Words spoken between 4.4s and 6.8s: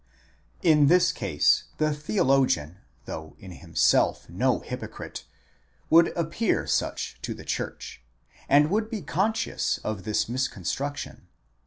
hypocrite, would appear